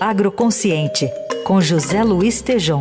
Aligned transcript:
Agroconsciente, 0.00 1.10
com 1.44 1.60
José 1.60 2.04
Luiz 2.04 2.40
Tejom. 2.40 2.78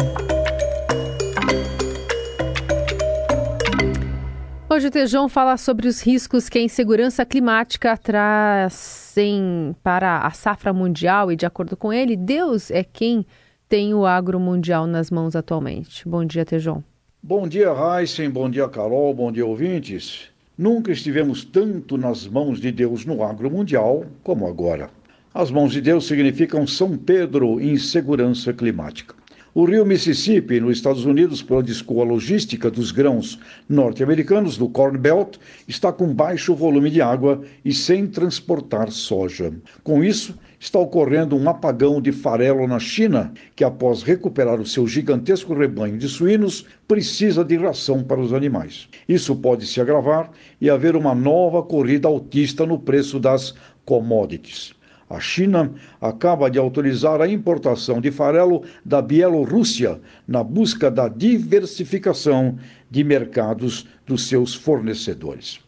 Hoje 4.69 4.87
o 4.87 4.91
Tejão 4.91 5.27
fala 5.27 5.57
sobre 5.57 5.87
os 5.87 5.99
riscos 5.99 6.47
que 6.47 6.59
a 6.59 6.61
insegurança 6.61 7.25
climática 7.25 7.97
trazem 7.97 9.75
para 9.81 10.19
a 10.19 10.29
safra 10.29 10.71
mundial 10.71 11.31
e, 11.31 11.35
de 11.35 11.47
acordo 11.47 11.75
com 11.75 11.91
ele, 11.91 12.15
Deus 12.15 12.69
é 12.69 12.83
quem 12.83 13.25
tem 13.67 13.95
o 13.95 14.05
agro 14.05 14.39
mundial 14.39 14.85
nas 14.85 15.09
mãos 15.09 15.35
atualmente. 15.35 16.07
Bom 16.07 16.23
dia, 16.23 16.45
Tejão. 16.45 16.83
Bom 17.23 17.47
dia, 17.47 17.69
Heisen. 17.71 18.29
Bom 18.29 18.47
dia, 18.47 18.69
Carol. 18.69 19.11
Bom 19.15 19.31
dia, 19.31 19.45
ouvintes. 19.45 20.29
Nunca 20.55 20.91
estivemos 20.91 21.43
tanto 21.43 21.97
nas 21.97 22.27
mãos 22.27 22.61
de 22.61 22.71
Deus 22.71 23.05
no 23.05 23.23
agro 23.23 23.49
mundial 23.49 24.05
como 24.23 24.47
agora. 24.47 24.91
As 25.39 25.51
mãos 25.51 25.71
de 25.71 25.81
Deus 25.81 26.07
significam 26.07 26.65
São 26.65 26.97
Pedro 26.97 27.61
em 27.61 27.77
segurança 27.77 28.51
climática. 28.51 29.13
O 29.53 29.65
rio 29.65 29.85
Mississippi, 29.85 30.59
nos 30.59 30.77
Estados 30.77 31.05
Unidos, 31.05 31.43
por 31.43 31.59
onde 31.59 31.71
escoa 31.71 32.03
a 32.03 32.07
logística 32.07 32.71
dos 32.71 32.89
grãos 32.89 33.37
norte-americanos 33.69 34.57
do 34.57 34.67
Corn 34.67 34.97
Belt, 34.97 35.37
está 35.67 35.93
com 35.93 36.11
baixo 36.11 36.55
volume 36.55 36.89
de 36.89 37.03
água 37.03 37.43
e 37.63 37.71
sem 37.71 38.07
transportar 38.07 38.89
soja. 38.89 39.53
Com 39.83 40.03
isso, 40.03 40.33
está 40.59 40.79
ocorrendo 40.79 41.37
um 41.37 41.47
apagão 41.47 42.01
de 42.01 42.11
farelo 42.11 42.67
na 42.67 42.79
China, 42.79 43.31
que 43.55 43.63
após 43.63 44.01
recuperar 44.01 44.59
o 44.59 44.65
seu 44.65 44.87
gigantesco 44.87 45.53
rebanho 45.53 45.99
de 45.99 46.09
suínos, 46.09 46.65
precisa 46.87 47.45
de 47.45 47.55
ração 47.57 48.03
para 48.03 48.19
os 48.19 48.33
animais. 48.33 48.89
Isso 49.07 49.35
pode 49.35 49.67
se 49.67 49.79
agravar 49.79 50.31
e 50.59 50.67
haver 50.67 50.95
uma 50.95 51.13
nova 51.13 51.61
corrida 51.61 52.07
altista 52.07 52.65
no 52.65 52.79
preço 52.79 53.19
das 53.19 53.53
commodities. 53.85 54.75
A 55.09 55.19
China 55.21 55.71
acaba 56.01 56.49
de 56.49 56.59
autorizar 56.59 57.21
a 57.21 57.27
importação 57.27 58.01
de 58.01 58.11
farelo 58.11 58.63
da 58.83 59.01
Bielorrússia 59.01 60.01
na 60.27 60.43
busca 60.43 60.91
da 60.91 61.07
diversificação 61.07 62.57
de 62.91 63.03
mercados 63.03 63.87
dos 64.05 64.27
seus 64.27 64.53
fornecedores. 64.53 65.59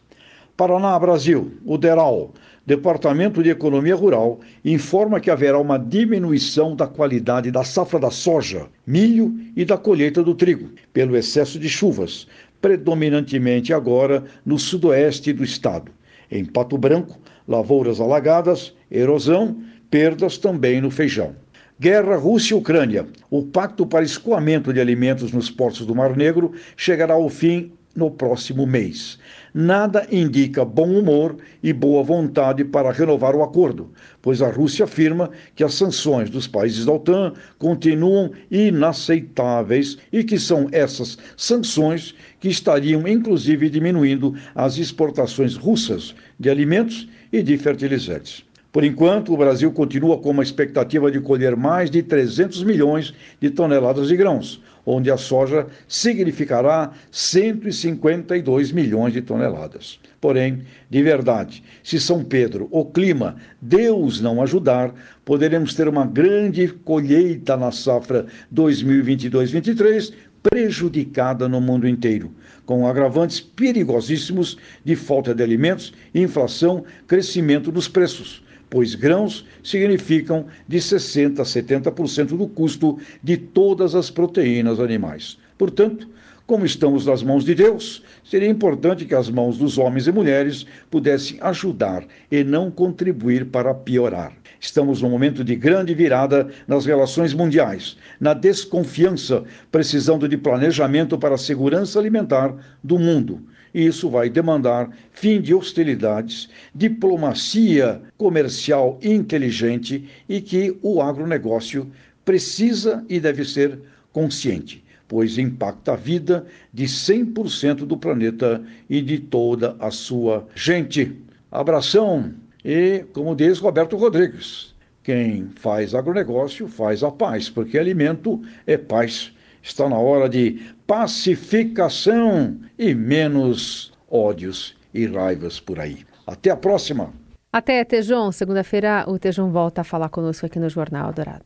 Paraná, 0.56 0.98
Brasil, 0.98 1.52
o 1.64 1.78
DERAL, 1.78 2.34
Departamento 2.66 3.42
de 3.42 3.48
Economia 3.48 3.96
Rural, 3.96 4.40
informa 4.62 5.18
que 5.18 5.30
haverá 5.30 5.58
uma 5.58 5.78
diminuição 5.78 6.76
da 6.76 6.86
qualidade 6.86 7.50
da 7.50 7.64
safra 7.64 7.98
da 7.98 8.10
soja, 8.10 8.66
milho 8.86 9.34
e 9.56 9.64
da 9.64 9.78
colheita 9.78 10.22
do 10.22 10.34
trigo, 10.34 10.68
pelo 10.92 11.16
excesso 11.16 11.58
de 11.58 11.68
chuvas, 11.68 12.28
predominantemente 12.60 13.72
agora 13.72 14.22
no 14.44 14.58
sudoeste 14.58 15.32
do 15.32 15.42
estado. 15.42 15.90
Em 16.30 16.44
Pato 16.44 16.76
Branco, 16.76 17.18
lavouras 17.50 18.00
alagadas, 18.00 18.72
erosão, 18.88 19.56
perdas 19.90 20.38
também 20.38 20.80
no 20.80 20.88
feijão. 20.88 21.34
Guerra 21.80 22.16
Rússia-Ucrânia. 22.16 23.08
O 23.28 23.42
pacto 23.42 23.84
para 23.84 24.04
escoamento 24.04 24.72
de 24.72 24.80
alimentos 24.80 25.32
nos 25.32 25.50
portos 25.50 25.84
do 25.84 25.94
Mar 25.94 26.16
Negro 26.16 26.52
chegará 26.76 27.14
ao 27.14 27.28
fim 27.28 27.72
no 27.94 28.10
próximo 28.10 28.66
mês. 28.66 29.18
Nada 29.52 30.06
indica 30.10 30.64
bom 30.64 30.88
humor 30.88 31.36
e 31.62 31.72
boa 31.72 32.02
vontade 32.02 32.64
para 32.64 32.92
renovar 32.92 33.34
o 33.34 33.42
acordo, 33.42 33.90
pois 34.22 34.40
a 34.40 34.48
Rússia 34.48 34.84
afirma 34.84 35.30
que 35.54 35.64
as 35.64 35.74
sanções 35.74 36.30
dos 36.30 36.46
países 36.46 36.84
da 36.84 36.92
OTAN 36.92 37.32
continuam 37.58 38.30
inaceitáveis 38.50 39.98
e 40.12 40.22
que 40.22 40.38
são 40.38 40.68
essas 40.70 41.18
sanções 41.36 42.14
que 42.38 42.48
estariam 42.48 43.08
inclusive 43.08 43.68
diminuindo 43.68 44.34
as 44.54 44.78
exportações 44.78 45.56
russas 45.56 46.14
de 46.38 46.48
alimentos 46.48 47.08
e 47.32 47.42
de 47.42 47.56
fertilizantes. 47.58 48.49
Por 48.72 48.84
enquanto, 48.84 49.34
o 49.34 49.36
Brasil 49.36 49.72
continua 49.72 50.18
com 50.18 50.30
uma 50.30 50.44
expectativa 50.44 51.10
de 51.10 51.20
colher 51.20 51.56
mais 51.56 51.90
de 51.90 52.04
300 52.04 52.62
milhões 52.62 53.12
de 53.40 53.50
toneladas 53.50 54.06
de 54.06 54.16
grãos, 54.16 54.62
onde 54.86 55.10
a 55.10 55.16
soja 55.16 55.66
significará 55.88 56.92
152 57.10 58.70
milhões 58.70 59.12
de 59.12 59.22
toneladas. 59.22 59.98
Porém, 60.20 60.62
de 60.88 61.02
verdade, 61.02 61.64
se 61.82 61.98
São 61.98 62.22
Pedro, 62.22 62.68
o 62.70 62.84
clima, 62.84 63.34
Deus 63.60 64.20
não 64.20 64.40
ajudar, 64.40 64.94
poderemos 65.24 65.74
ter 65.74 65.88
uma 65.88 66.06
grande 66.06 66.68
colheita 66.68 67.56
na 67.56 67.72
safra 67.72 68.26
2022-23, 68.54 70.12
prejudicada 70.44 71.48
no 71.48 71.60
mundo 71.60 71.88
inteiro, 71.88 72.32
com 72.64 72.86
agravantes 72.86 73.40
perigosíssimos 73.40 74.56
de 74.84 74.94
falta 74.94 75.34
de 75.34 75.42
alimentos, 75.42 75.92
inflação, 76.14 76.84
crescimento 77.08 77.72
dos 77.72 77.88
preços 77.88 78.44
pois 78.70 78.94
grãos 78.94 79.44
significam 79.62 80.46
de 80.66 80.78
60% 80.78 81.40
a 81.40 81.42
70% 81.42 82.36
do 82.36 82.46
custo 82.46 82.98
de 83.22 83.36
todas 83.36 83.96
as 83.96 84.10
proteínas 84.10 84.78
animais. 84.78 85.36
Portanto, 85.58 86.08
como 86.50 86.66
estamos 86.66 87.06
nas 87.06 87.22
mãos 87.22 87.44
de 87.44 87.54
Deus, 87.54 88.02
seria 88.24 88.48
importante 88.48 89.04
que 89.04 89.14
as 89.14 89.30
mãos 89.30 89.56
dos 89.56 89.78
homens 89.78 90.08
e 90.08 90.12
mulheres 90.12 90.66
pudessem 90.90 91.38
ajudar 91.40 92.04
e 92.28 92.42
não 92.42 92.72
contribuir 92.72 93.46
para 93.46 93.72
piorar. 93.72 94.32
Estamos 94.58 95.00
num 95.00 95.10
momento 95.10 95.44
de 95.44 95.54
grande 95.54 95.94
virada 95.94 96.48
nas 96.66 96.84
relações 96.84 97.32
mundiais, 97.32 97.96
na 98.18 98.34
desconfiança, 98.34 99.44
precisando 99.70 100.28
de 100.28 100.36
planejamento 100.36 101.16
para 101.16 101.36
a 101.36 101.38
segurança 101.38 102.00
alimentar 102.00 102.52
do 102.82 102.98
mundo 102.98 103.44
e 103.72 103.86
isso 103.86 104.10
vai 104.10 104.28
demandar 104.28 104.90
fim 105.12 105.40
de 105.40 105.54
hostilidades, 105.54 106.48
diplomacia 106.74 108.02
comercial 108.18 108.98
inteligente 109.00 110.08
e 110.28 110.40
que 110.40 110.76
o 110.82 111.00
agronegócio 111.00 111.88
precisa 112.24 113.04
e 113.08 113.20
deve 113.20 113.44
ser 113.44 113.78
consciente, 114.12 114.82
pois 115.10 115.38
impacta 115.38 115.94
a 115.94 115.96
vida 115.96 116.46
de 116.72 116.84
100% 116.84 117.78
do 117.78 117.96
planeta 117.96 118.62
e 118.88 119.02
de 119.02 119.18
toda 119.18 119.74
a 119.80 119.90
sua 119.90 120.46
gente. 120.54 121.20
Abração 121.50 122.32
e, 122.64 123.04
como 123.12 123.34
diz 123.34 123.58
Roberto 123.58 123.96
Rodrigues, 123.96 124.72
quem 125.02 125.50
faz 125.56 125.96
agronegócio 125.96 126.68
faz 126.68 127.02
a 127.02 127.10
paz, 127.10 127.50
porque 127.50 127.76
alimento 127.76 128.40
é 128.64 128.76
paz. 128.76 129.32
Está 129.60 129.88
na 129.88 129.98
hora 129.98 130.28
de 130.28 130.62
pacificação 130.86 132.60
e 132.78 132.94
menos 132.94 133.92
ódios 134.08 134.76
e 134.94 135.06
raivas 135.06 135.58
por 135.58 135.80
aí. 135.80 136.06
Até 136.24 136.50
a 136.50 136.56
próxima! 136.56 137.12
Até, 137.52 137.84
Tejon. 137.84 138.30
Segunda-feira 138.30 139.04
o 139.08 139.18
Tejon 139.18 139.50
volta 139.50 139.80
a 139.80 139.84
falar 139.84 140.08
conosco 140.08 140.46
aqui 140.46 140.60
no 140.60 140.68
Jornal 140.68 141.12
Dourado. 141.12 141.44